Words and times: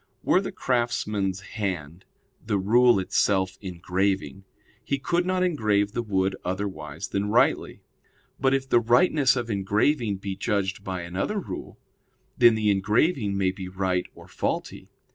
Were 0.23 0.41
the 0.41 0.51
craftsman's 0.51 1.41
hand 1.41 2.05
the 2.43 2.57
rule 2.57 2.97
itself 2.97 3.59
engraving, 3.61 4.45
he 4.83 4.97
could 4.97 5.27
not 5.27 5.43
engrave 5.43 5.91
the 5.91 6.01
wood 6.01 6.35
otherwise 6.43 7.09
than 7.09 7.29
rightly; 7.29 7.83
but 8.39 8.51
if 8.55 8.67
the 8.67 8.79
rightness 8.79 9.35
of 9.35 9.51
engraving 9.51 10.17
be 10.17 10.35
judged 10.35 10.83
by 10.83 11.01
another 11.03 11.37
rule, 11.39 11.77
then 12.35 12.55
the 12.55 12.71
engraving 12.71 13.37
may 13.37 13.51
be 13.51 13.67
right 13.67 14.07
or 14.15 14.27
faulty. 14.27 14.89